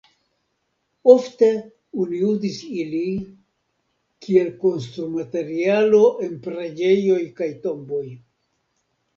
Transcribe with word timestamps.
Ofte 1.11 1.49
oni 2.03 2.21
uzis 2.29 2.57
ili 2.85 3.03
kiel 4.27 4.49
konstrumaterialo 4.65 6.03
en 6.29 6.35
preĝejoj 6.49 7.23
kaj 7.43 7.53
tomboj. 7.69 8.05